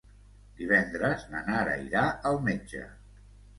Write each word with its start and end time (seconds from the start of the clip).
Divendres 0.61 1.27
na 1.35 1.43
Nara 1.51 1.77
irà 1.85 2.03
al 2.33 2.43
metge. 2.51 2.85